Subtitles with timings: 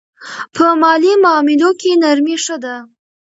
[0.55, 2.75] په مالي معاملو کې نرمي ښه ده.